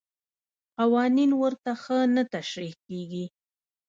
قوانین 0.77 1.31
ورته 1.41 1.71
ښه 1.81 1.99
نه 2.15 2.23
تشریح 2.33 2.75
کېږي. 2.87 3.25